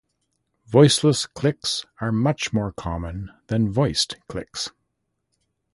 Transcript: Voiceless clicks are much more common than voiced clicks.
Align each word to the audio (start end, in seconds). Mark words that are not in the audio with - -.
Voiceless 0.65 1.27
clicks 1.27 1.85
are 1.99 2.11
much 2.11 2.51
more 2.51 2.71
common 2.73 3.29
than 3.49 3.71
voiced 3.71 4.15
clicks. 4.27 4.71